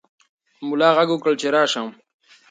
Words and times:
ملا 0.67 0.89
غږ 0.97 1.09
وکړ 1.11 1.33
چې 1.41 1.47
راشه. 1.55 1.81